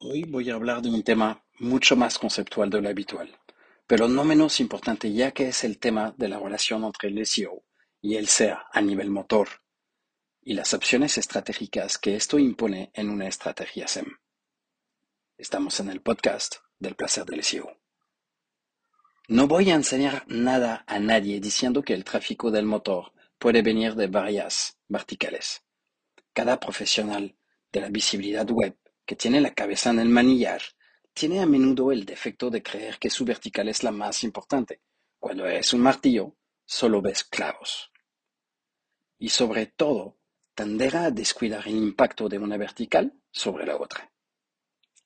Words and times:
Hoy 0.00 0.22
voy 0.22 0.48
a 0.48 0.54
hablar 0.54 0.80
de 0.80 0.90
un 0.90 1.02
tema 1.02 1.44
mucho 1.58 1.96
más 1.96 2.20
conceptual 2.20 2.70
de 2.70 2.80
lo 2.80 2.88
habitual, 2.88 3.36
pero 3.84 4.06
no 4.06 4.22
menos 4.22 4.60
importante 4.60 5.12
ya 5.12 5.32
que 5.32 5.48
es 5.48 5.64
el 5.64 5.80
tema 5.80 6.14
de 6.16 6.28
la 6.28 6.38
relación 6.38 6.84
entre 6.84 7.08
el 7.08 7.26
SEO 7.26 7.64
y 8.00 8.14
el 8.14 8.28
SEA 8.28 8.64
a 8.72 8.80
nivel 8.80 9.10
motor 9.10 9.48
y 10.40 10.54
las 10.54 10.72
opciones 10.72 11.18
estratégicas 11.18 11.98
que 11.98 12.14
esto 12.14 12.38
impone 12.38 12.92
en 12.94 13.10
una 13.10 13.26
estrategia 13.26 13.88
SEM. 13.88 14.06
Estamos 15.36 15.80
en 15.80 15.88
el 15.88 16.00
podcast 16.00 16.58
del 16.78 16.94
placer 16.94 17.24
del 17.24 17.42
SEO. 17.42 17.76
No 19.26 19.48
voy 19.48 19.72
a 19.72 19.74
enseñar 19.74 20.24
nada 20.28 20.84
a 20.86 21.00
nadie 21.00 21.40
diciendo 21.40 21.82
que 21.82 21.94
el 21.94 22.04
tráfico 22.04 22.52
del 22.52 22.66
motor 22.66 23.12
puede 23.36 23.62
venir 23.62 23.96
de 23.96 24.06
varias 24.06 24.78
verticales. 24.86 25.64
Cada 26.32 26.60
profesional 26.60 27.36
de 27.72 27.80
la 27.80 27.88
visibilidad 27.88 28.48
web 28.48 28.76
que 29.08 29.16
tiene 29.16 29.40
la 29.40 29.54
cabeza 29.54 29.88
en 29.88 30.00
el 30.00 30.10
manillar 30.10 30.60
tiene 31.14 31.40
a 31.40 31.46
menudo 31.46 31.92
el 31.92 32.04
defecto 32.04 32.50
de 32.50 32.62
creer 32.62 32.98
que 32.98 33.08
su 33.08 33.24
vertical 33.24 33.66
es 33.70 33.82
la 33.82 33.90
más 33.90 34.22
importante. 34.22 34.82
Cuando 35.18 35.46
es 35.46 35.72
un 35.72 35.80
martillo, 35.80 36.36
solo 36.66 37.00
ves 37.00 37.24
clavos. 37.24 37.90
Y 39.18 39.30
sobre 39.30 39.64
todo, 39.64 40.18
tenderá 40.54 41.04
a 41.04 41.10
descuidar 41.10 41.66
el 41.66 41.76
impacto 41.76 42.28
de 42.28 42.36
una 42.36 42.58
vertical 42.58 43.18
sobre 43.30 43.64
la 43.64 43.76
otra. 43.76 44.12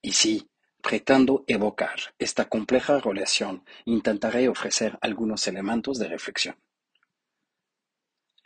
Y 0.00 0.10
sí, 0.10 0.50
pretendo 0.82 1.44
evocar 1.46 2.00
esta 2.18 2.48
compleja 2.48 2.98
relación, 2.98 3.64
intentaré 3.84 4.48
ofrecer 4.48 4.98
algunos 5.00 5.46
elementos 5.46 6.00
de 6.00 6.08
reflexión. 6.08 6.56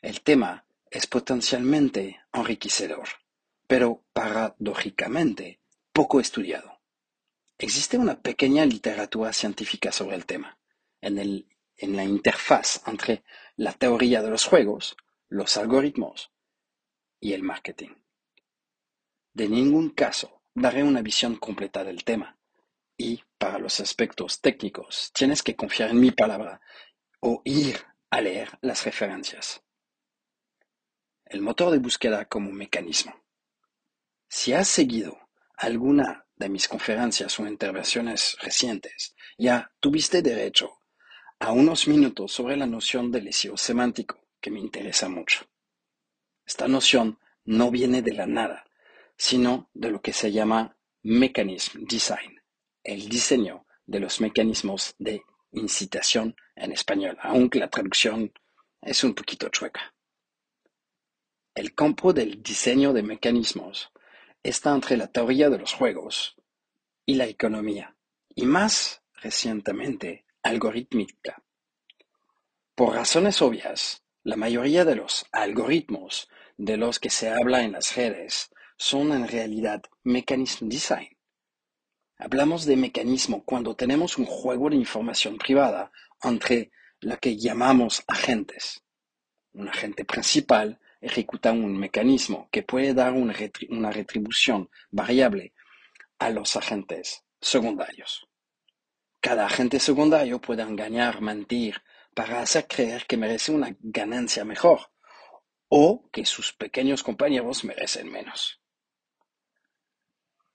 El 0.02 0.20
tema 0.20 0.66
es 0.90 1.06
potencialmente 1.06 2.20
enriquecedor, 2.34 3.08
pero 3.66 4.04
paradójicamente 4.12 5.60
poco 5.92 6.20
estudiado. 6.20 6.80
Existe 7.58 7.98
una 7.98 8.20
pequeña 8.20 8.64
literatura 8.66 9.32
científica 9.32 9.92
sobre 9.92 10.16
el 10.16 10.26
tema, 10.26 10.58
en, 11.00 11.18
el, 11.18 11.48
en 11.76 11.96
la 11.96 12.04
interfaz 12.04 12.82
entre 12.86 13.24
la 13.56 13.72
teoría 13.72 14.22
de 14.22 14.30
los 14.30 14.44
juegos, 14.44 14.96
los 15.28 15.56
algoritmos 15.56 16.32
y 17.18 17.32
el 17.32 17.42
marketing. 17.42 17.94
De 19.32 19.48
ningún 19.48 19.90
caso 19.90 20.42
daré 20.54 20.82
una 20.82 21.02
visión 21.02 21.36
completa 21.36 21.84
del 21.84 22.04
tema, 22.04 22.38
y 22.98 23.22
para 23.38 23.58
los 23.58 23.80
aspectos 23.80 24.40
técnicos 24.40 25.12
tienes 25.14 25.42
que 25.42 25.56
confiar 25.56 25.90
en 25.90 26.00
mi 26.00 26.10
palabra 26.10 26.60
o 27.20 27.42
ir 27.44 27.78
a 28.10 28.20
leer 28.20 28.58
las 28.62 28.84
referencias 28.84 29.62
el 31.26 31.42
motor 31.42 31.72
de 31.72 31.78
búsqueda 31.78 32.24
como 32.26 32.52
mecanismo. 32.52 33.14
Si 34.28 34.52
has 34.52 34.68
seguido 34.68 35.18
alguna 35.56 36.26
de 36.36 36.48
mis 36.48 36.68
conferencias 36.68 37.38
o 37.38 37.46
intervenciones 37.46 38.36
recientes, 38.40 39.14
ya 39.38 39.72
tuviste 39.80 40.22
derecho 40.22 40.78
a 41.38 41.52
unos 41.52 41.86
minutos 41.88 42.32
sobre 42.32 42.56
la 42.56 42.66
noción 42.66 43.10
del 43.10 43.32
SEO 43.32 43.56
semántico, 43.56 44.20
que 44.40 44.50
me 44.50 44.60
interesa 44.60 45.08
mucho. 45.08 45.46
Esta 46.44 46.68
noción 46.68 47.18
no 47.44 47.70
viene 47.70 48.02
de 48.02 48.12
la 48.12 48.26
nada, 48.26 48.64
sino 49.16 49.70
de 49.74 49.90
lo 49.90 50.00
que 50.00 50.12
se 50.12 50.32
llama 50.32 50.76
mechanism 51.02 51.84
design, 51.84 52.40
el 52.82 53.08
diseño 53.08 53.66
de 53.86 54.00
los 54.00 54.20
mecanismos 54.20 54.94
de 54.98 55.22
incitación 55.52 56.36
en 56.54 56.72
español, 56.72 57.16
aunque 57.20 57.58
la 57.58 57.70
traducción 57.70 58.32
es 58.80 59.04
un 59.04 59.14
poquito 59.14 59.48
chueca. 59.48 59.94
El 61.54 61.74
campo 61.74 62.12
del 62.12 62.42
diseño 62.42 62.92
de 62.92 63.02
mecanismos 63.02 63.90
está 64.48 64.74
entre 64.74 64.96
la 64.96 65.08
teoría 65.08 65.50
de 65.50 65.58
los 65.58 65.72
juegos 65.72 66.36
y 67.04 67.14
la 67.14 67.26
economía, 67.26 67.96
y 68.34 68.46
más 68.46 69.02
recientemente 69.14 70.26
algorítmica. 70.42 71.42
Por 72.74 72.94
razones 72.94 73.40
obvias, 73.42 74.02
la 74.22 74.36
mayoría 74.36 74.84
de 74.84 74.96
los 74.96 75.26
algoritmos 75.32 76.28
de 76.56 76.76
los 76.76 76.98
que 76.98 77.10
se 77.10 77.30
habla 77.30 77.62
en 77.62 77.72
las 77.72 77.96
redes 77.96 78.50
son 78.76 79.12
en 79.12 79.28
realidad 79.28 79.82
mechanism 80.02 80.68
design. 80.68 81.16
Hablamos 82.18 82.64
de 82.66 82.76
mecanismo 82.76 83.44
cuando 83.44 83.76
tenemos 83.76 84.18
un 84.18 84.26
juego 84.26 84.70
de 84.70 84.76
información 84.76 85.38
privada 85.38 85.92
entre 86.22 86.70
la 87.00 87.16
que 87.18 87.36
llamamos 87.36 88.02
agentes. 88.06 88.82
Un 89.52 89.68
agente 89.68 90.04
principal 90.04 90.80
ejecuta 91.00 91.52
un 91.52 91.76
mecanismo 91.78 92.48
que 92.50 92.62
puede 92.62 92.94
dar 92.94 93.12
una 93.12 93.90
retribución 93.90 94.70
variable 94.90 95.52
a 96.18 96.30
los 96.30 96.56
agentes 96.56 97.24
secundarios. 97.40 98.26
Cada 99.20 99.46
agente 99.46 99.80
secundario 99.80 100.40
puede 100.40 100.62
engañar, 100.62 101.20
mentir, 101.20 101.82
para 102.14 102.40
hacer 102.40 102.66
creer 102.66 103.04
que 103.06 103.16
merece 103.16 103.52
una 103.52 103.76
ganancia 103.80 104.44
mejor 104.44 104.90
o 105.68 106.08
que 106.10 106.24
sus 106.24 106.52
pequeños 106.52 107.02
compañeros 107.02 107.64
merecen 107.64 108.10
menos. 108.10 108.60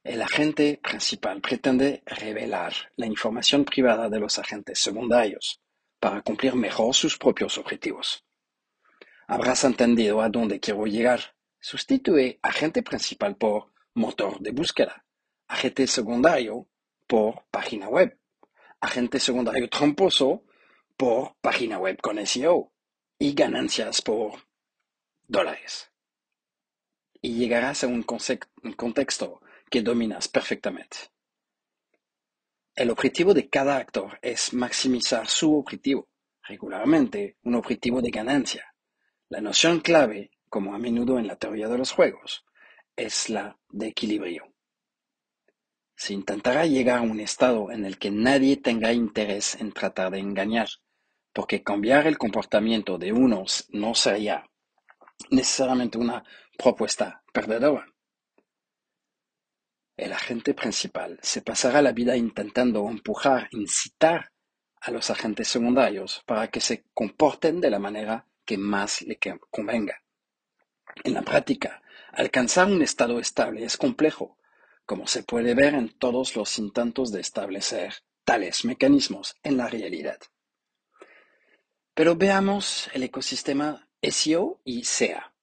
El 0.04 0.24
agente 0.24 0.80
principal 0.82 1.42
pretende 1.42 2.02
revelar 2.08 2.74
la 2.96 3.06
información 3.06 3.64
privada 3.64 4.10
de 4.10 4.20
los 4.20 4.40
agentes 4.40 4.80
secundarios 4.80 5.62
para 6.00 6.24
cumplir 6.24 6.56
mejor 6.56 6.96
sus 6.96 7.18
propios 7.18 7.60
objetivos. 7.60 8.26
Habrás 9.32 9.64
entendido 9.64 10.22
a 10.22 10.28
dónde 10.28 10.60
quiero 10.60 10.86
llegar. 10.86 11.22
Sustituye 11.58 12.38
agente 12.42 12.84
principal 12.84 13.38
por 13.38 13.72
motor 13.94 14.42
de 14.42 14.52
búsqueda, 14.52 15.06
agente 15.48 15.88
secundario 15.88 16.68
por 17.08 17.46
página 17.50 17.88
web, 17.88 18.20
agente 18.82 19.22
secundario 19.22 19.70
tramposo 19.70 20.44
por 20.98 21.38
página 21.40 21.80
web 21.80 21.98
con 22.02 22.18
SEO 22.28 22.74
y 23.20 23.34
ganancias 23.34 24.02
por 24.02 24.34
dólares. 25.30 25.90
Y 27.22 27.36
llegarás 27.36 27.86
a 27.86 27.88
un, 27.88 28.06
un 28.64 28.74
contexto 28.74 29.42
que 29.70 29.82
dominas 29.82 30.28
perfectamente. 30.28 30.98
El 32.76 32.90
objetivo 32.90 33.34
de 33.34 33.48
cada 33.48 33.78
actor 33.78 34.20
es 34.22 34.54
maximizar 34.54 35.26
su 35.30 35.58
objetivo, 35.58 36.10
regularmente 36.42 37.38
un 37.44 37.56
objetivo 37.56 38.02
de 38.02 38.12
ganancia 38.12 38.71
la 39.32 39.40
noción 39.40 39.80
clave, 39.80 40.30
como 40.50 40.76
a 40.76 40.78
menudo 40.78 41.18
en 41.18 41.26
la 41.26 41.38
teoría 41.38 41.70
de 41.70 41.78
los 41.78 41.94
juegos, 41.94 42.44
es 42.98 43.30
la 43.30 43.58
de 43.70 43.88
equilibrio. 43.88 44.54
Se 45.96 46.14
intentará 46.14 46.66
llegar 46.66 46.98
a 46.98 47.04
un 47.04 47.22
estado 47.22 47.72
en 47.72 47.86
el 47.86 47.98
que 47.98 48.12
nadie 48.12 48.58
tenga 48.58 48.92
interés 48.92 49.56
en 49.56 49.72
tratar 49.72 50.12
de 50.12 50.20
engañar, 50.20 50.68
porque 51.32 51.64
cambiar 51.64 52.08
el 52.08 52.18
comportamiento 52.18 52.98
de 52.98 53.14
unos 53.14 53.68
no 53.70 53.96
sería 53.96 54.50
necesariamente 55.30 55.98
una 55.98 56.26
propuesta 56.58 57.24
perdedora. 57.32 57.88
El 59.96 60.12
agente 60.12 60.54
principal 60.54 61.18
se 61.22 61.42
pasará 61.42 61.82
la 61.82 61.94
vida 61.94 62.18
intentando 62.18 62.86
empujar, 62.90 63.48
incitar 63.52 64.34
a 64.82 64.92
los 64.92 65.10
agentes 65.10 65.48
secundarios 65.48 66.22
para 66.26 66.50
que 66.50 66.60
se 66.60 66.84
comporten 66.94 67.62
de 67.62 67.70
la 67.70 67.80
manera 67.80 68.28
que 68.46 68.58
más 68.58 69.02
le 69.02 69.20
convenga. 69.50 70.04
En 71.04 71.14
la 71.14 71.22
práctica, 71.22 71.82
alcanzar 72.12 72.68
un 72.68 72.82
estado 72.82 73.20
estable 73.20 73.64
es 73.64 73.78
complejo, 73.78 74.38
como 74.86 75.08
se 75.08 75.24
puede 75.24 75.54
ver 75.54 75.74
en 75.74 75.90
todos 75.90 76.36
los 76.36 76.58
intentos 76.58 77.12
de 77.12 77.22
establecer 77.22 77.94
tales 78.26 78.66
mecanismos 78.66 79.36
en 79.44 79.58
la 79.58 79.68
realidad. 79.68 80.20
Pero 81.94 82.16
veamos 82.16 82.90
el 82.94 83.04
ecosistema 83.04 83.88
SEO 84.02 84.62
y 84.64 84.84
SEA. 84.84 85.34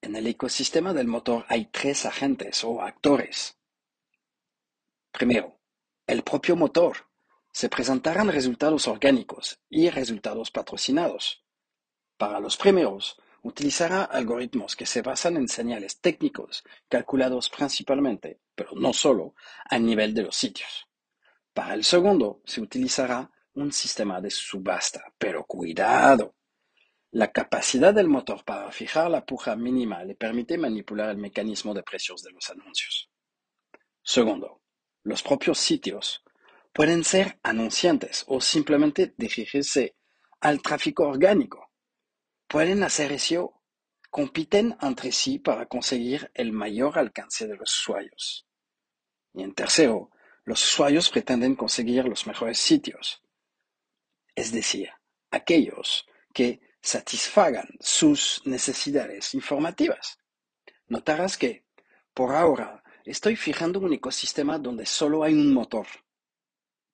En 0.00 0.14
el 0.14 0.26
ecosistema 0.26 0.92
del 0.92 1.08
motor 1.08 1.44
hay 1.48 1.66
tres 1.66 2.06
agentes 2.06 2.62
o 2.64 2.82
actores. 2.82 3.58
Primero, 5.10 5.58
el 6.06 6.22
propio 6.22 6.56
motor. 6.56 7.08
Se 7.52 7.68
presentarán 7.68 8.28
resultados 8.28 8.86
orgánicos 8.86 9.60
y 9.68 9.90
resultados 9.90 10.50
patrocinados. 10.50 11.44
Para 12.18 12.40
los 12.40 12.56
primeros, 12.56 13.16
utilizará 13.42 14.02
algoritmos 14.02 14.74
que 14.74 14.86
se 14.86 15.02
basan 15.02 15.36
en 15.36 15.46
señales 15.46 16.00
técnicos 16.00 16.64
calculados 16.88 17.48
principalmente, 17.48 18.40
pero 18.56 18.72
no 18.74 18.92
solo, 18.92 19.36
a 19.64 19.78
nivel 19.78 20.12
de 20.14 20.24
los 20.24 20.34
sitios. 20.34 20.88
Para 21.54 21.74
el 21.74 21.84
segundo, 21.84 22.42
se 22.44 22.60
utilizará 22.60 23.30
un 23.54 23.72
sistema 23.72 24.20
de 24.20 24.30
subasta, 24.32 25.12
pero 25.16 25.44
cuidado. 25.44 26.34
La 27.12 27.30
capacidad 27.30 27.94
del 27.94 28.08
motor 28.08 28.44
para 28.44 28.72
fijar 28.72 29.08
la 29.08 29.24
puja 29.24 29.54
mínima 29.54 30.02
le 30.02 30.16
permite 30.16 30.58
manipular 30.58 31.10
el 31.10 31.18
mecanismo 31.18 31.72
de 31.72 31.84
precios 31.84 32.22
de 32.24 32.32
los 32.32 32.50
anuncios. 32.50 33.08
Segundo, 34.02 34.60
los 35.04 35.22
propios 35.22 35.58
sitios 35.58 36.24
pueden 36.72 37.04
ser 37.04 37.38
anunciantes 37.44 38.24
o 38.26 38.40
simplemente 38.40 39.14
dirigirse 39.16 39.94
al 40.40 40.60
tráfico 40.60 41.06
orgánico 41.06 41.67
pueden 42.48 42.82
hacer 42.82 43.12
eso, 43.12 43.60
compiten 44.10 44.76
entre 44.80 45.12
sí 45.12 45.38
para 45.38 45.66
conseguir 45.66 46.30
el 46.34 46.52
mayor 46.52 46.98
alcance 46.98 47.46
de 47.46 47.56
los 47.56 47.72
usuarios. 47.72 48.46
Y 49.34 49.42
en 49.42 49.54
tercero, 49.54 50.10
los 50.44 50.64
usuarios 50.64 51.10
pretenden 51.10 51.54
conseguir 51.54 52.06
los 52.06 52.26
mejores 52.26 52.58
sitios, 52.58 53.22
es 54.34 54.50
decir, 54.50 54.88
aquellos 55.30 56.06
que 56.32 56.60
satisfagan 56.80 57.68
sus 57.80 58.40
necesidades 58.46 59.34
informativas. 59.34 60.18
Notarás 60.86 61.36
que, 61.36 61.66
por 62.14 62.34
ahora, 62.34 62.82
estoy 63.04 63.36
fijando 63.36 63.78
un 63.80 63.92
ecosistema 63.92 64.58
donde 64.58 64.86
solo 64.86 65.22
hay 65.22 65.34
un 65.34 65.52
motor. 65.52 65.86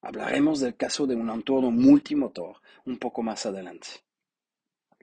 Hablaremos 0.01 0.61
del 0.61 0.77
caso 0.77 1.07
de 1.07 1.15
un 1.15 1.31
entorno 1.31 1.71
multimotor 1.71 2.61
un 2.85 2.99
poco 2.99 3.23
más 3.23 3.47
adelante. 3.47 3.89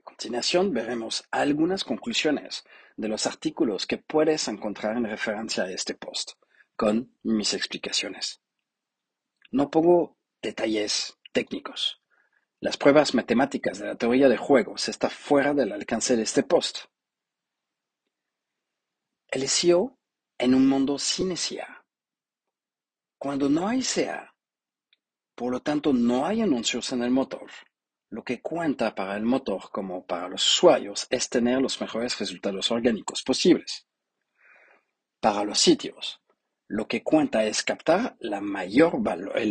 A 0.02 0.04
continuación 0.04 0.74
veremos 0.74 1.28
algunas 1.30 1.84
conclusiones 1.84 2.64
de 2.98 3.08
los 3.08 3.28
artículos 3.28 3.86
que 3.86 4.00
puedes 4.00 4.48
encontrar 4.48 4.98
en 4.98 5.04
referencia 5.04 5.64
a 5.64 5.72
este 5.72 5.94
post, 5.94 6.32
con 6.76 7.16
mis 7.22 7.54
explicaciones. 7.54 8.42
No 9.52 9.70
pongo 9.70 10.18
detalles 10.42 11.20
técnicos. 11.32 12.02
Las 12.60 12.78
pruebas 12.78 13.14
matemáticas 13.14 13.78
de 13.78 13.86
la 13.86 13.96
teoría 13.96 14.28
de 14.28 14.38
juegos 14.38 14.90
están 14.90 15.12
fuera 15.12 15.54
del 15.54 15.72
alcance 15.72 16.16
de 16.16 16.24
este 16.24 16.42
post. 16.42 16.80
El 19.28 19.48
SEO 19.48 20.00
en 20.40 20.56
un 20.56 20.68
mundo 20.68 20.98
sin 20.98 21.38
SEA. 21.38 21.86
Cuando 23.20 23.50
no 23.50 23.68
hay 23.68 23.84
SEA, 23.84 24.34
por 25.36 25.52
lo 25.52 25.60
tanto 25.60 25.94
no 25.94 26.26
hay 26.26 26.42
anuncios 26.42 26.92
en 26.92 27.04
el 27.04 27.12
motor, 27.12 27.52
lo 28.12 28.24
que 28.26 28.42
cuenta 28.42 28.94
para 28.94 29.16
el 29.16 29.24
motor 29.24 29.70
como 29.72 30.06
para 30.06 30.28
los 30.28 30.46
usuarios 30.46 31.08
es 31.10 31.30
tener 31.30 31.62
los 31.62 31.80
mejores 31.80 32.20
resultados 32.20 32.70
orgánicos 32.70 33.24
posibles. 33.24 33.88
Para 35.22 35.46
los 35.46 35.60
sitios, 35.60 36.22
lo 36.68 36.88
que 36.88 37.04
cuenta 37.04 37.46
es 37.46 37.64
captar 37.64 38.18
el 38.20 38.42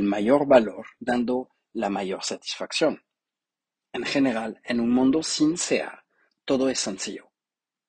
mayor 0.03 0.47
valor 0.47 0.87
dando 0.99 1.49
la 1.73 1.89
mayor 1.89 2.23
satisfacción. 2.23 3.03
En 3.93 4.05
general, 4.05 4.61
en 4.65 4.81
un 4.81 4.91
mundo 4.91 5.23
sin 5.23 5.57
SEA, 5.57 6.05
todo 6.45 6.69
es 6.69 6.79
sencillo. 6.79 7.33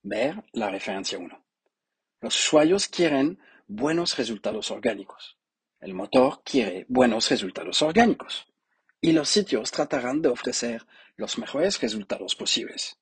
Ver 0.02 0.42
la 0.54 0.70
referencia 0.70 1.20
1. 1.20 1.46
Los 2.22 2.46
usuarios 2.46 2.88
quieren 2.88 3.40
buenos 3.68 4.18
resultados 4.18 4.72
orgánicos. 4.72 5.38
El 5.82 5.96
motor 5.96 6.44
quiere 6.46 6.86
buenos 6.88 7.30
resultados 7.30 7.82
orgánicos. 7.82 8.51
Y 9.02 9.12
los 9.14 9.30
sitios 9.30 9.72
tratarán 9.72 10.22
de 10.22 10.30
ofrecer 10.30 10.86
los 11.18 11.38
mejores 11.38 11.82
resultados 11.82 12.36
posibles. 12.36 12.98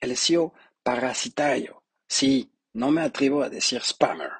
El 0.00 0.16
SEO 0.16 0.54
parasitario, 0.82 1.84
sí, 2.06 2.50
no 2.72 2.90
me 2.90 3.02
atrevo 3.02 3.42
a 3.42 3.50
decir 3.50 3.82
spammer, 3.82 4.30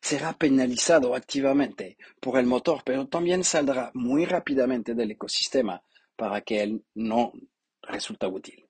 será 0.00 0.32
penalizado 0.32 1.14
activamente 1.14 1.98
por 2.20 2.38
el 2.38 2.46
motor, 2.46 2.82
pero 2.84 3.08
también 3.08 3.42
saldrá 3.42 3.90
muy 3.94 4.24
rápidamente 4.24 4.94
del 4.94 5.10
ecosistema 5.10 5.82
para 6.16 6.40
que 6.42 6.62
él 6.62 6.84
no 6.94 7.32
resulta 7.82 8.28
útil. 8.28 8.68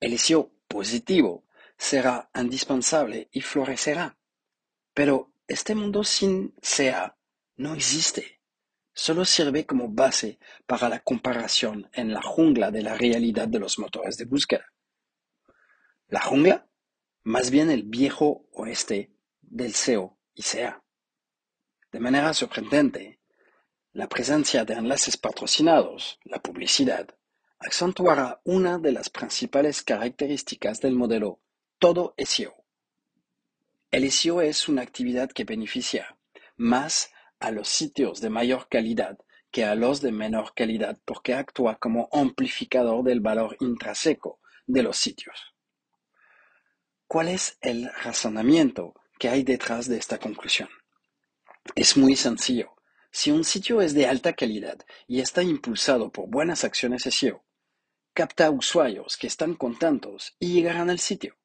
El 0.00 0.18
SEO 0.18 0.50
positivo 0.68 1.44
será 1.76 2.30
indispensable 2.34 3.28
y 3.32 3.40
florecerá. 3.40 4.16
Pero 4.92 5.32
este 5.46 5.74
mundo 5.74 6.04
sin 6.04 6.54
SEA 6.62 7.16
no 7.56 7.74
existe. 7.74 8.40
Solo 8.94 9.24
sirve 9.24 9.66
como 9.66 9.88
base 9.88 10.38
para 10.66 10.88
la 10.88 11.00
comparación 11.00 11.90
en 11.92 12.14
la 12.14 12.22
jungla 12.22 12.70
de 12.70 12.82
la 12.82 12.94
realidad 12.94 13.48
de 13.48 13.58
los 13.58 13.78
motores 13.78 14.16
de 14.16 14.24
búsqueda. 14.24 14.72
La 16.06 16.20
jungla, 16.20 16.68
más 17.24 17.50
bien 17.50 17.70
el 17.70 17.82
viejo 17.82 18.46
oeste 18.52 19.12
del 19.42 19.74
SEO 19.74 20.16
y 20.32 20.42
SEA. 20.42 20.80
De 21.90 21.98
manera 21.98 22.32
sorprendente, 22.34 23.20
la 23.92 24.08
presencia 24.08 24.64
de 24.64 24.74
enlaces 24.74 25.16
patrocinados, 25.16 26.20
la 26.24 26.40
publicidad, 26.40 27.08
acentuará 27.58 28.40
una 28.44 28.78
de 28.78 28.92
las 28.92 29.10
principales 29.10 29.82
características 29.82 30.80
del 30.80 30.94
modelo 30.94 31.40
todo 31.78 32.14
SEO. 32.16 32.54
El 33.90 34.10
SEO 34.10 34.40
es 34.40 34.68
una 34.68 34.82
actividad 34.82 35.30
que 35.30 35.44
beneficia 35.44 36.16
más 36.56 37.10
a 37.44 37.50
los 37.50 37.68
sitios 37.68 38.22
de 38.22 38.30
mayor 38.30 38.68
calidad 38.68 39.18
que 39.50 39.64
a 39.64 39.74
los 39.74 40.00
de 40.00 40.12
menor 40.12 40.54
calidad 40.54 40.98
porque 41.04 41.34
actúa 41.34 41.76
como 41.76 42.08
amplificador 42.10 43.04
del 43.04 43.20
valor 43.20 43.56
intrínseco 43.60 44.40
de 44.66 44.82
los 44.82 44.96
sitios. 44.96 45.54
¿Cuál 47.06 47.28
es 47.28 47.58
el 47.60 47.90
razonamiento 48.02 48.94
que 49.18 49.28
hay 49.28 49.42
detrás 49.44 49.86
de 49.88 49.98
esta 49.98 50.18
conclusión? 50.18 50.68
Es 51.74 51.96
muy 51.96 52.16
sencillo. 52.16 52.74
Si 53.12 53.30
un 53.30 53.44
sitio 53.44 53.80
es 53.80 53.94
de 53.94 54.06
alta 54.06 54.32
calidad 54.32 54.78
y 55.06 55.20
está 55.20 55.42
impulsado 55.42 56.10
por 56.10 56.28
buenas 56.28 56.64
acciones 56.64 57.02
SEO, 57.02 57.44
capta 58.12 58.50
usuarios 58.50 59.16
que 59.16 59.26
están 59.26 59.54
contentos 59.54 60.34
y 60.40 60.54
llegarán 60.54 60.90
al 60.90 60.98
sitio. 60.98 61.36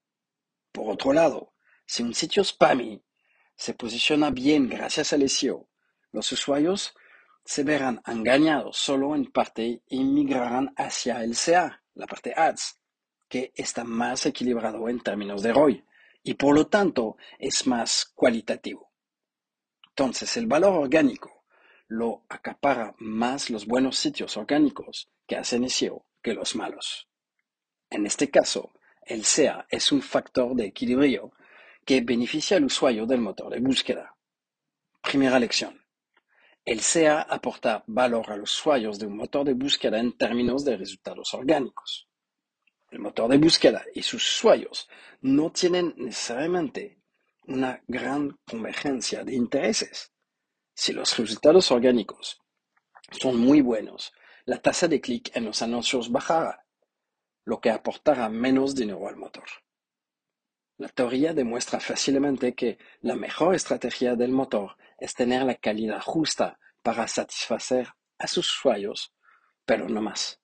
Por 0.72 0.92
otro 0.92 1.14
lado, 1.14 1.54
si 1.86 2.04
un 2.04 2.16
sitio 2.16 2.44
spammy 2.44 3.04
se 3.56 3.74
posiciona 3.74 4.32
bien 4.32 4.68
gracias 4.70 5.14
al 5.14 5.30
SEO, 5.30 5.69
los 6.12 6.32
usuarios 6.32 6.94
se 7.44 7.64
verán 7.64 8.02
engañados 8.06 8.78
solo 8.78 9.16
en 9.16 9.32
parte 9.32 9.82
y 9.88 10.04
migrarán 10.04 10.74
hacia 10.78 11.24
el 11.24 11.36
SEA, 11.36 11.84
la 11.96 12.06
parte 12.06 12.34
ads, 12.36 12.80
que 13.28 13.52
está 13.56 13.84
más 13.84 14.26
equilibrado 14.26 14.90
en 14.90 15.00
términos 15.00 15.42
de 15.42 15.54
ROI 15.54 15.86
y 16.24 16.34
por 16.34 16.56
lo 16.56 16.68
tanto 16.68 17.18
es 17.38 17.66
más 17.68 18.12
cualitativo. 18.16 18.92
Entonces, 19.90 20.36
el 20.38 20.48
valor 20.48 20.74
orgánico 20.74 21.46
lo 21.88 22.24
acapara 22.30 22.96
más 23.00 23.50
los 23.50 23.66
buenos 23.66 23.98
sitios 23.98 24.38
orgánicos 24.38 25.10
que 25.28 25.36
hacen 25.36 25.68
SEO 25.70 26.06
que 26.22 26.34
los 26.34 26.56
malos. 26.56 27.08
En 27.90 28.06
este 28.06 28.30
caso, 28.30 28.72
el 29.02 29.26
SEA 29.26 29.66
es 29.70 29.92
un 29.92 30.02
factor 30.02 30.56
de 30.56 30.66
equilibrio 30.66 31.34
que 31.84 32.02
beneficia 32.02 32.58
al 32.58 32.66
usuario 32.66 33.06
del 33.06 33.22
motor 33.22 33.52
de 33.52 33.60
búsqueda. 33.60 34.16
Primera 35.02 35.40
lección. 35.40 35.84
El 36.70 36.82
SEA 36.82 37.22
aporta 37.22 37.84
valor 37.88 38.32
a 38.32 38.38
los 38.38 38.54
usuarios 38.54 39.00
de 39.00 39.08
un 39.08 39.18
motor 39.18 39.44
de 39.44 39.56
búsqueda 39.56 40.00
en 40.00 40.16
términos 40.16 40.64
de 40.64 40.78
resultados 40.78 41.34
orgánicos. 41.34 42.08
El 42.92 43.00
motor 43.00 43.28
de 43.28 43.40
búsqueda 43.40 43.84
y 43.96 44.04
sus 44.04 44.24
usuarios 44.38 44.88
no 45.22 45.52
tienen 45.52 45.96
necesariamente 45.98 47.02
una 47.48 47.82
gran 47.88 48.38
convergencia 48.48 49.24
de 49.24 49.34
intereses. 49.34 50.12
Si 50.76 50.94
los 50.94 51.18
resultados 51.18 51.72
orgánicos 51.72 52.40
son 53.20 53.38
muy 53.38 53.62
buenos, 53.62 54.14
la 54.46 54.62
tasa 54.62 54.88
de 54.88 55.02
clic 55.02 55.36
en 55.36 55.46
los 55.46 55.64
anuncios 55.64 56.12
bajará, 56.12 56.68
lo 57.46 57.60
que 57.60 57.72
aportará 57.72 58.30
menos 58.30 58.76
dinero 58.76 59.08
al 59.08 59.16
motor. 59.16 59.50
La 60.80 60.88
teoría 60.88 61.34
demuestra 61.34 61.82
fácilmente 61.82 62.56
que 62.56 62.78
la 63.02 63.18
mejor 63.18 63.54
estrategia 63.54 64.16
del 64.16 64.32
motor 64.32 64.78
es 64.98 65.14
tener 65.14 65.44
la 65.44 65.56
calidad 65.56 66.00
justa 66.02 66.58
para 66.82 67.06
satisfacer 67.06 67.90
a 68.18 68.28
sus 68.28 68.50
usuarios, 68.50 69.14
pero 69.66 69.90
no 69.90 70.02
más. 70.02 70.40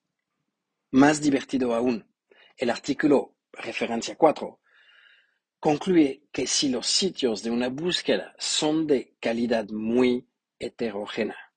Más 0.90 1.22
divertido 1.22 1.74
aún, 1.74 2.06
el 2.58 2.68
artículo 2.68 3.34
referencia 3.50 4.14
4 4.14 4.60
concluye 5.58 6.24
que 6.30 6.46
si 6.46 6.68
los 6.68 6.86
sitios 6.86 7.42
de 7.42 7.50
una 7.50 7.70
búsqueda 7.70 8.34
son 8.38 8.86
de 8.86 9.16
calidad 9.18 9.66
muy 9.70 10.28
heterogénea, 10.58 11.54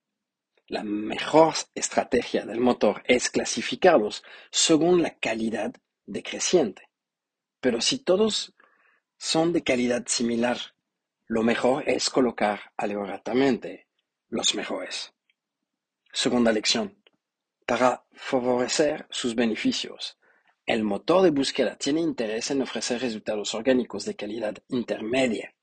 la 0.68 0.84
mejor 0.84 1.54
estrategia 1.76 2.46
del 2.46 2.62
motor 2.62 3.04
es 3.04 3.30
clasificarlos 3.30 4.24
según 4.52 5.02
la 5.02 5.18
calidad 5.18 5.74
decreciente. 6.06 6.90
Pero 7.60 7.82
si 7.82 8.00
todos 8.00 8.56
son 9.20 9.52
de 9.52 9.64
calidad 9.64 10.08
similar, 10.08 10.58
lo 11.28 11.44
mejor 11.44 11.88
es 11.88 12.10
colocar 12.10 12.72
aleatoriamente 12.78 13.88
los 14.30 14.56
mejores. 14.56 15.14
Segunda 16.12 16.54
lección. 16.54 17.04
Para 17.68 18.06
favorecer 18.14 19.06
sus 19.12 19.36
beneficios, 19.36 20.18
el 20.66 20.84
motor 20.84 21.22
de 21.22 21.32
búsqueda 21.32 21.76
tiene 21.76 22.00
interés 22.00 22.50
en 22.50 22.62
ofrecer 22.62 23.02
resultados 23.02 23.54
orgánicos 23.54 24.06
de 24.06 24.16
calidad 24.16 24.56
intermedia. 24.70 25.54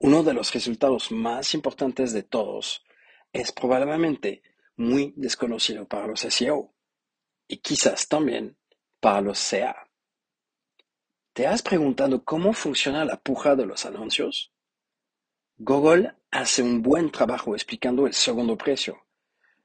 Uno 0.00 0.24
de 0.24 0.34
los 0.34 0.52
resultados 0.52 1.12
más 1.12 1.54
importantes 1.54 2.12
de 2.12 2.24
todos 2.24 2.84
es 3.32 3.52
probablemente 3.52 4.42
muy 4.76 5.14
desconocido 5.16 5.86
para 5.86 6.08
los 6.08 6.20
SEO 6.20 6.74
y 7.46 7.58
quizás 7.58 8.08
también 8.08 8.58
para 8.98 9.20
los 9.20 9.38
SEA. 9.38 9.83
¿Te 11.34 11.46
has 11.46 11.60
preguntado 11.60 12.24
cómo 12.24 12.54
funciona 12.54 13.04
la 13.04 13.20
puja 13.20 13.54
de 13.54 13.66
los 13.66 13.84
anuncios? 13.84 14.52
Google 15.58 16.14
hace 16.30 16.62
un 16.62 16.80
buen 16.80 17.10
trabajo 17.10 17.54
explicando 17.54 18.06
el 18.06 18.14
segundo 18.14 18.56
precio, 18.56 19.04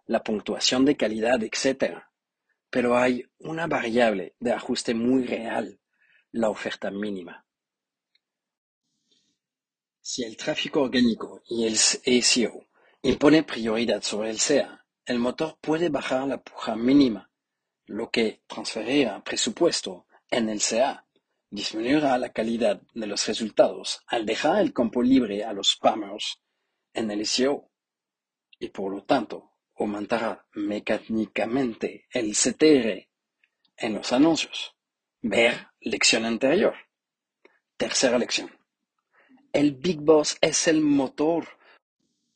la 0.06 0.22
puntuación 0.22 0.84
de 0.84 0.98
calidad, 0.98 1.42
etc 1.42 2.10
pero 2.70 2.98
hay 2.98 3.26
una 3.40 3.68
variable 3.68 4.36
de 4.40 4.54
ajuste 4.54 4.94
muy 4.94 5.26
real, 5.26 5.80
la 6.32 6.50
oferta 6.50 6.92
mínima. 6.92 7.46
Si 10.02 10.24
el 10.24 10.38
tráfico 10.38 10.84
orgánico 10.84 11.42
y 11.48 11.66
el 11.66 11.78
SEO 11.78 12.68
impone 13.02 13.44
prioridad 13.44 14.02
sobre 14.02 14.30
el 14.30 14.40
SEA, 14.40 14.86
el 15.06 15.20
motor 15.20 15.58
puede 15.60 15.90
bajar 15.90 16.28
la 16.28 16.42
puja 16.42 16.76
mínima, 16.76 17.32
lo 17.86 18.10
que 18.12 18.44
transferirá 18.48 19.24
presupuesto 19.24 20.06
en 20.30 20.50
el 20.50 20.62
SEA, 20.62 21.06
disminuirá 21.50 22.18
la 22.18 22.32
calidad 22.32 22.82
de 22.94 23.08
los 23.08 23.28
resultados 23.28 24.02
al 24.08 24.26
dejar 24.26 24.62
el 24.62 24.74
campo 24.74 25.02
libre 25.02 25.44
a 25.44 25.54
los 25.54 25.72
spammers 25.72 26.40
en 26.94 27.12
el 27.12 27.26
SEO 27.26 27.70
y 28.60 28.70
por 28.70 28.94
lo 28.94 29.04
tanto 29.04 29.52
aumentará 29.76 30.46
mecánicamente 30.54 32.08
el 32.12 32.34
CTR 32.34 33.08
en 33.78 33.94
los 33.94 34.12
anuncios. 34.12 34.76
Ver 35.22 35.68
lección 35.80 36.26
anterior. 36.26 36.76
Tercera 37.78 38.18
lección. 38.18 38.52
El 39.52 39.76
Big 39.76 40.00
Boss 40.02 40.38
es 40.42 40.68
el 40.68 40.82
motor 40.82 41.48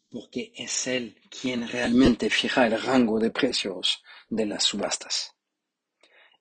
porque 0.10 0.54
es 0.56 0.88
él 0.88 1.20
quien 1.30 1.68
realmente 1.68 2.30
fija 2.30 2.66
el 2.68 2.82
rango 2.82 3.20
de 3.20 3.32
precios 3.32 4.04
de 4.30 4.46
las 4.46 4.64
subastas. 4.64 5.36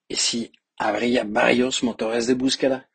¿Y 0.06 0.16
si 0.16 0.52
habría 0.82 1.24
varios 1.24 1.84
motores 1.84 2.26
de 2.26 2.34
búsqueda? 2.34 2.90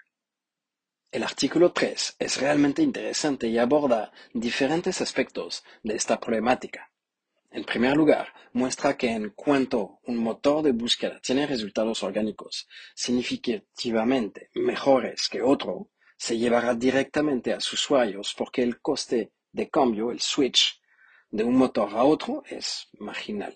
El 1.09 1.23
artículo 1.23 1.71
3 1.71 2.17
es 2.19 2.41
realmente 2.41 2.81
interesante 2.81 3.47
y 3.47 3.57
aborda 3.57 4.11
diferentes 4.33 4.99
aspectos 4.99 5.63
de 5.83 5.95
esta 5.95 6.19
problemática. 6.19 6.91
En 7.49 7.63
primer 7.63 7.95
lugar, 7.95 8.33
muestra 8.51 8.97
que 8.97 9.09
en 9.09 9.29
cuanto 9.29 9.99
un 10.03 10.17
motor 10.17 10.63
de 10.63 10.73
búsqueda 10.73 11.21
tiene 11.21 11.47
resultados 11.47 12.03
orgánicos 12.03 12.67
significativamente 12.93 14.49
mejores 14.53 15.29
que 15.29 15.41
otro, 15.41 15.89
se 16.17 16.37
llevará 16.37 16.73
directamente 16.73 17.53
a 17.53 17.61
sus 17.61 17.85
usuarios 17.85 18.35
porque 18.37 18.63
el 18.63 18.81
coste 18.81 19.31
de 19.53 19.69
cambio, 19.69 20.11
el 20.11 20.19
switch, 20.19 20.81
de 21.29 21.45
un 21.45 21.55
motor 21.55 21.89
a 21.93 22.03
otro 22.03 22.43
es 22.47 22.89
marginal. 22.99 23.55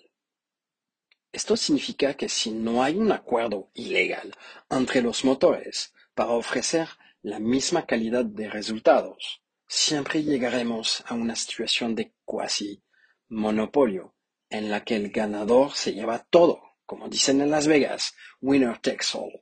Esto 1.32 1.56
significa 1.56 2.14
que 2.14 2.28
si 2.28 2.50
no 2.50 2.82
hay 2.82 2.96
un 2.96 3.10
acuerdo 3.10 3.70
ilegal 3.72 4.34
entre 4.68 5.00
los 5.00 5.24
motores 5.24 5.94
para 6.14 6.32
ofrecer 6.32 6.88
la 7.22 7.38
misma 7.38 7.86
calidad 7.86 8.24
de 8.26 8.50
resultados, 8.50 9.42
siempre 9.66 10.22
llegaremos 10.22 11.02
a 11.06 11.14
una 11.14 11.34
situación 11.34 11.94
de 11.94 12.12
cuasi 12.26 12.82
monopolio 13.28 14.14
en 14.50 14.70
la 14.70 14.84
que 14.84 14.96
el 14.96 15.10
ganador 15.10 15.72
se 15.72 15.94
lleva 15.94 16.18
todo, 16.18 16.76
como 16.84 17.08
dicen 17.08 17.40
en 17.40 17.50
Las 17.50 17.66
Vegas, 17.66 18.14
winner 18.42 18.76
takes 18.78 19.06
all. 19.14 19.40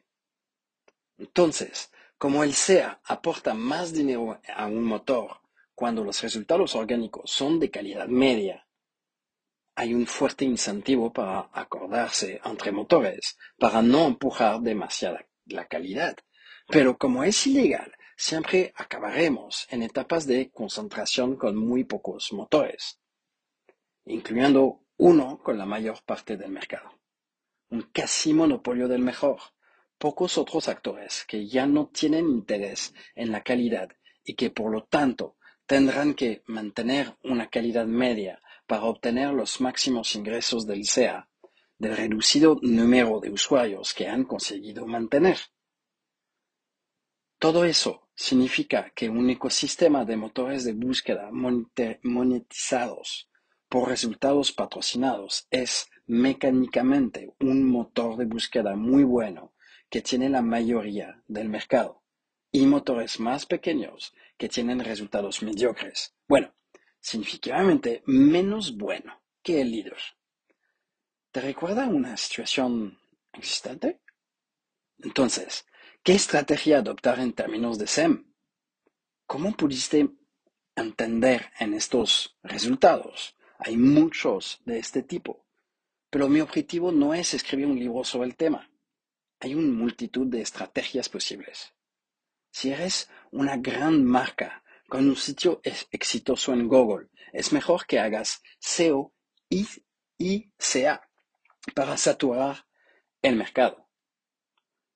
Entonces, 1.18 1.90
como 2.16 2.44
el 2.44 2.54
SEA 2.54 3.00
aporta 3.02 3.54
más 3.54 3.92
dinero 3.92 4.40
a 4.54 4.66
un 4.66 4.85
motor 4.85 5.40
cuando 5.75 6.04
los 6.04 6.23
resultados 6.23 6.76
orgánicos 6.76 7.32
son 7.32 7.59
de 7.59 7.70
calidad 7.70 8.06
media, 8.06 8.68
hay 9.80 9.94
un 9.94 10.06
fuerte 10.06 10.44
incentivo 10.44 11.10
para 11.10 11.49
acordarse 11.54 12.38
entre 12.44 12.70
motores 12.70 13.38
para 13.58 13.80
no 13.80 14.08
empujar 14.08 14.60
demasiada 14.60 15.26
la 15.46 15.68
calidad. 15.68 16.18
Pero 16.66 16.99
como 16.99 17.25
es 17.25 17.46
ilegal, 17.46 17.90
siempre 18.14 18.75
acabaremos 18.76 19.66
en 19.70 19.82
etapas 19.82 20.26
de 20.26 20.50
concentración 20.50 21.37
con 21.37 21.56
muy 21.56 21.84
pocos 21.84 22.30
motores, 22.34 23.00
incluyendo 24.04 24.82
uno 24.99 25.38
con 25.42 25.56
la 25.56 25.64
mayor 25.64 26.02
parte 26.04 26.37
del 26.37 26.50
mercado. 26.50 26.90
Un 27.70 27.88
casi 27.90 28.34
monopolio 28.34 28.87
del 28.87 29.00
mejor. 29.00 29.40
Pocos 29.96 30.37
otros 30.37 30.68
actores 30.68 31.25
que 31.26 31.49
ya 31.49 31.64
no 31.64 31.87
tienen 31.87 32.28
interés 32.28 32.92
en 33.14 33.32
la 33.32 33.42
calidad 33.42 33.88
y 34.25 34.34
que 34.34 34.50
por 34.50 34.70
lo 34.70 34.84
tanto 34.84 35.38
tendrán 35.64 36.12
que 36.12 36.42
mantener 36.44 37.16
una 37.22 37.49
calidad 37.49 37.87
media 37.87 38.42
para 38.70 38.84
obtener 38.84 39.34
los 39.34 39.60
máximos 39.60 40.14
ingresos 40.14 40.64
del 40.64 40.84
SEA 40.84 41.28
del 41.76 41.96
reducido 41.96 42.56
número 42.62 43.18
de 43.18 43.28
usuarios 43.28 43.92
que 43.92 44.06
han 44.06 44.22
conseguido 44.22 44.86
mantener. 44.86 45.38
Todo 47.40 47.64
eso 47.64 48.08
significa 48.14 48.92
que 48.94 49.08
un 49.08 49.28
ecosistema 49.28 50.04
de 50.04 50.16
motores 50.16 50.62
de 50.62 50.74
búsqueda 50.74 51.30
monetizados 51.32 53.28
por 53.68 53.88
resultados 53.88 54.52
patrocinados 54.52 55.48
es 55.50 55.88
mecánicamente 56.06 57.34
un 57.40 57.68
motor 57.68 58.16
de 58.18 58.26
búsqueda 58.26 58.76
muy 58.76 59.02
bueno 59.02 59.52
que 59.88 60.00
tiene 60.00 60.28
la 60.28 60.42
mayoría 60.42 61.24
del 61.26 61.48
mercado 61.48 62.04
y 62.52 62.66
motores 62.66 63.18
más 63.18 63.46
pequeños 63.46 64.14
que 64.38 64.48
tienen 64.48 64.78
resultados 64.78 65.42
mediocres. 65.42 66.14
Bueno, 66.28 66.54
significativamente 67.00 68.02
menos 68.07 68.76
bueno 68.76 69.23
que 69.42 69.61
el 69.61 69.71
líder. 69.71 69.99
¿Te 71.33 71.40
recuerda 71.40 71.87
una 71.87 72.16
situación 72.16 73.00
existente? 73.33 74.00
Entonces, 74.99 75.66
¿qué 76.02 76.12
estrategia 76.12 76.78
adoptar 76.78 77.21
en 77.21 77.33
términos 77.33 77.78
de 77.78 77.87
SEM? 77.87 78.35
¿Cómo 79.26 79.57
pudiste 79.57 80.11
entender 80.75 81.50
en 81.59 81.75
estos 81.75 82.37
resultados? 82.42 83.37
Hay 83.59 83.76
muchos 83.76 84.61
de 84.64 84.78
este 84.78 85.02
tipo, 85.02 85.47
pero 86.11 86.28
mi 86.28 86.40
objetivo 86.40 86.92
no 86.92 87.14
es 87.14 87.35
escribir 87.35 87.66
un 87.66 87.78
libro 87.78 88.04
sobre 88.04 88.28
el 88.28 88.37
tema. 88.37 88.71
Hay 89.38 89.54
una 89.54 89.73
multitud 89.73 90.26
de 90.26 90.42
estrategias 90.42 91.09
posibles. 91.09 91.73
Si 92.50 92.73
eres 92.73 93.09
una 93.30 93.57
gran 93.57 94.04
marca 94.04 94.64
con 94.90 95.09
un 95.09 95.16
sitio 95.16 95.62
exitoso 95.64 96.52
en 96.52 96.68
Google, 96.68 97.09
es 97.32 97.52
mejor 97.52 97.87
que 97.87 97.99
hagas 97.99 98.42
SEO 98.59 99.14
y, 99.49 99.66
y 100.18 100.52
SEA 100.59 101.09
para 101.75 101.97
saturar 101.97 102.66
el 103.23 103.37
mercado. 103.37 103.88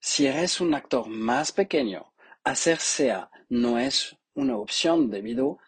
Si 0.01 0.27
eres 0.27 0.61
un 0.61 0.75
actor 0.75 1.09
más 1.09 1.53
pequeño, 1.53 2.13
hacer 2.43 2.79
SEA 2.79 3.31
no 3.49 3.79
es 3.79 4.17
una 4.35 4.57
opción 4.59 5.09
debido 5.09 5.59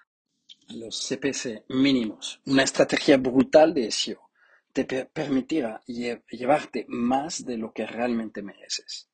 a 0.69 0.75
los 0.75 1.09
CPC 1.09 1.65
mínimos. 1.69 2.41
Una 2.45 2.65
estrategia 2.65 3.17
brutal 3.17 3.73
de 3.73 3.91
SEO 3.91 4.29
te 4.73 5.07
permitirá 5.07 5.81
llevarte 5.87 6.85
más 6.89 7.47
de 7.47 7.57
lo 7.57 7.73
que 7.73 7.87
realmente 7.87 8.43
mereces. 8.43 9.09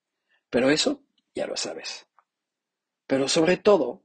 Pero 0.50 0.70
eso 0.70 1.02
ya 1.34 1.46
lo 1.46 1.56
sabes. 1.56 2.06
Pero 3.06 3.28
sobre 3.28 3.58
todo, 3.58 4.02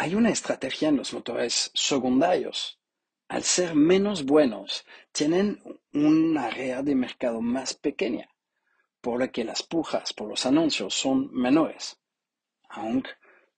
hay 0.00 0.14
una 0.14 0.30
estrategia 0.30 0.88
en 0.88 0.96
los 0.96 1.12
motores 1.12 1.72
secundarios. 1.74 2.80
Al 3.26 3.42
ser 3.42 3.74
menos 3.74 4.24
buenos, 4.24 4.86
tienen 5.10 5.60
una 5.92 6.44
área 6.44 6.82
de 6.84 6.94
mercado 6.94 7.40
más 7.40 7.74
pequeña, 7.74 8.30
por 9.00 9.18
lo 9.18 9.30
que 9.32 9.44
las 9.44 9.64
pujas 9.64 10.12
por 10.12 10.28
los 10.28 10.46
anuncios 10.46 10.94
son 10.94 11.28
menores. 11.32 11.98
Aunque 12.68 13.10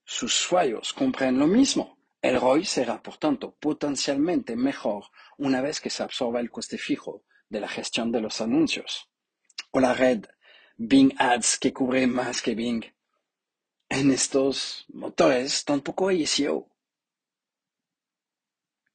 sus 0.03 0.33
usuarios 0.33 0.93
compren 0.93 1.37
lo 1.37 1.45
mismo, 1.45 1.99
el 2.23 2.41
ROI 2.41 2.65
será, 2.65 3.03
por 3.03 3.17
tanto, 3.17 3.55
potencialmente 3.59 4.55
mejor 4.55 5.05
una 5.37 5.61
vez 5.61 5.79
que 5.79 5.91
se 5.91 6.01
absorba 6.01 6.39
el 6.39 6.49
coste 6.49 6.79
fijo 6.79 7.23
de 7.49 7.61
la 7.61 7.67
gestión 7.67 8.11
de 8.11 8.19
los 8.19 8.41
anuncios. 8.41 9.11
O 9.69 9.79
la 9.79 9.93
red 9.93 10.25
Bing 10.75 11.13
Ads 11.19 11.59
que 11.59 11.71
cubre 11.71 12.07
más 12.07 12.41
que 12.41 12.55
Bing 12.55 12.83
en 13.91 14.09
estos 14.09 14.85
motores 14.93 15.65
tampoco 15.65 16.07
hay 16.07 16.25
SEO. 16.25 16.65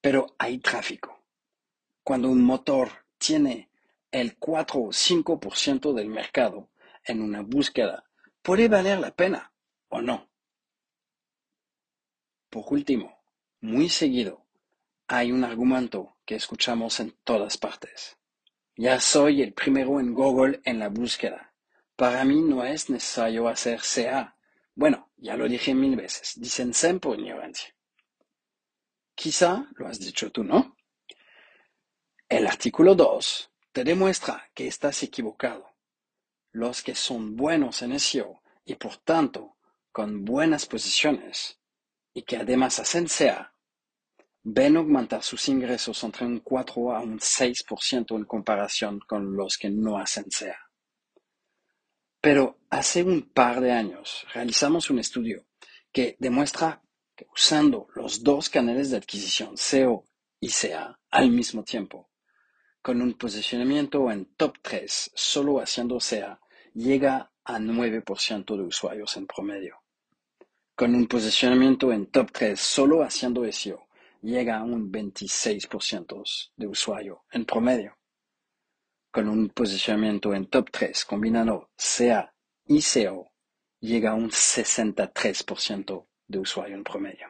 Pero 0.01 0.35
hay 0.39 0.59
tráfico. 0.59 1.23
Cuando 2.03 2.31
un 2.31 2.43
motor 2.43 3.05
tiene 3.19 3.69
el 4.11 4.39
4 4.39 4.81
o 4.81 4.89
5% 4.89 5.93
del 5.93 6.09
mercado 6.09 6.71
en 7.05 7.21
una 7.21 7.43
búsqueda, 7.43 8.05
puede 8.41 8.69
valer 8.69 8.99
la 8.99 9.15
pena 9.15 9.53
o 9.89 10.01
no. 10.01 10.31
Por 12.49 12.65
último, 12.71 13.21
muy 13.61 13.91
seguido, 13.91 14.47
hay 15.09 15.31
un 15.31 15.45
argumento 15.45 16.17
que 16.25 16.37
escuchamos 16.37 17.01
en 17.01 17.11
todas 17.23 17.59
partes. 17.59 18.17
Ya 18.77 18.99
soy 19.01 19.43
el 19.43 19.53
primero 19.53 20.01
en 20.01 20.15
Google 20.15 20.61
en 20.65 20.79
la 20.79 20.89
búsqueda. 20.89 21.53
Para 21.97 22.25
mí 22.25 22.41
no 22.41 22.65
es 22.65 22.89
necesario 22.89 23.49
hacer 23.49 23.81
CA 23.83 24.36
bueno, 24.77 25.11
ya 25.17 25.37
lo 25.37 25.49
dije 25.49 25.75
mil 25.75 25.97
veces, 25.97 26.35
dicen 26.37 27.01
por 27.01 27.19
ignorancia. 27.19 27.75
Quizá 29.15 29.67
lo 29.77 29.89
has 29.89 29.99
dicho 29.99 30.31
tú, 30.31 30.45
¿no? 30.45 30.77
El 32.29 32.47
artículo 32.47 32.95
2 32.95 33.51
te 33.73 33.85
demuestra 33.85 34.51
que 34.55 34.67
estás 34.67 35.03
equivocado. 35.03 35.75
Los 36.53 36.83
que 36.83 36.95
son 36.95 37.37
buenos 37.37 37.81
en 37.81 37.99
SEO 37.99 38.43
y 38.67 38.75
por 38.75 38.99
tanto 38.99 39.57
con 39.93 40.27
buenas 40.27 40.67
posiciones 40.67 41.59
y 42.13 42.23
que 42.23 42.37
además 42.37 42.79
hacen 42.79 43.09
SEA, 43.09 43.55
ven 44.43 44.77
aumentar 44.77 45.23
sus 45.23 45.49
ingresos 45.49 46.05
entre 46.05 46.27
un 46.27 46.41
4 46.41 46.95
a 46.95 47.01
un 47.01 47.19
6% 47.19 48.15
en 48.15 48.25
comparación 48.25 49.01
con 49.01 49.35
los 49.35 49.57
que 49.57 49.71
no 49.71 49.97
hacen 49.97 50.31
SEA. 50.31 50.66
Pero 52.27 52.59
hace 52.71 53.05
un 53.05 53.23
par 53.23 53.61
de 53.61 53.71
años 53.71 54.27
realizamos 54.35 54.91
un 54.91 54.99
estudio 54.99 55.47
que 55.93 56.17
demuestra 56.19 56.83
que 57.15 57.25
usando 57.33 57.87
los 57.95 58.25
dos 58.25 58.51
canales 58.51 58.91
de 58.91 58.97
adquisición 58.97 59.57
SEO 59.57 60.03
y 60.41 60.49
CA 60.49 60.99
al 61.13 61.31
mismo 61.31 61.63
tiempo, 61.63 62.11
con 62.83 63.01
un 63.01 63.15
posicionamiento 63.15 64.11
en 64.11 64.25
top 64.35 64.57
3 64.61 65.13
solo 65.15 65.61
haciendo 65.61 66.01
SEA, 66.01 66.41
llega 66.75 67.31
a 67.45 67.61
9% 67.61 68.57
de 68.57 68.63
usuarios 68.65 69.17
en 69.17 69.29
promedio. 69.29 69.77
Con 70.75 70.97
un 70.97 71.07
posicionamiento 71.07 71.93
en 71.93 72.07
top 72.07 72.33
3 72.33 72.59
solo 72.59 73.05
haciendo 73.05 73.45
SEO, 73.53 73.87
llega 74.21 74.59
a 74.59 74.65
un 74.65 74.91
26% 74.91 76.51
de 76.57 76.67
usuario 76.67 77.23
en 77.31 77.45
promedio. 77.45 77.96
Con 79.17 79.31
un 79.31 79.49
posicionamiento 79.49 80.35
en 80.35 80.45
top 80.45 80.71
3 80.71 81.07
combinando 81.07 81.71
CA 81.75 82.35
y 82.67 82.83
SEO, 82.83 83.33
llega 83.81 84.11
a 84.11 84.15
un 84.15 84.29
63% 84.29 86.07
de 86.29 86.39
usuario 86.39 86.77
en 86.77 86.85
promedio. 86.85 87.27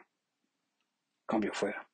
Cambio 1.25 1.53
fuera. 1.55 1.89